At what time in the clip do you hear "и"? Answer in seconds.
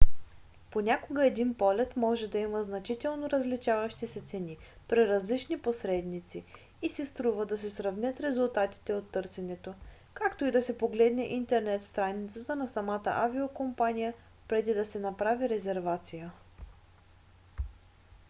6.81-6.89, 10.45-10.51